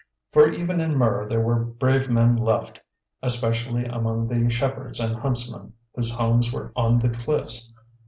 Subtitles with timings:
[0.33, 2.79] For even in Mur there were brave men left,
[3.21, 7.71] especially among the shepherds and huntsmen, whose homes were on the cliffs.